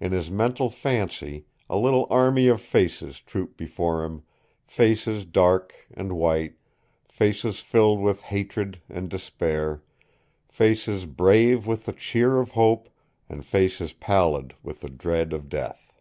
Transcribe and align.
In 0.00 0.10
his 0.10 0.32
mental 0.32 0.68
fancy 0.68 1.46
a 1.68 1.76
little 1.78 2.08
army 2.10 2.48
of 2.48 2.60
faces 2.60 3.20
trooped 3.20 3.56
before 3.56 4.02
him, 4.04 4.24
faces 4.64 5.24
dark 5.24 5.72
and 5.94 6.14
white, 6.14 6.56
faces 7.08 7.60
filled 7.60 8.00
with 8.00 8.22
hatred 8.22 8.80
and 8.88 9.08
despair, 9.08 9.84
faces 10.48 11.06
brave 11.06 11.68
with 11.68 11.84
the 11.84 11.92
cheer 11.92 12.40
of 12.40 12.50
hope 12.50 12.88
and 13.28 13.46
faces 13.46 13.92
pallid 13.92 14.54
with 14.64 14.80
the 14.80 14.90
dread 14.90 15.32
of 15.32 15.48
death. 15.48 15.92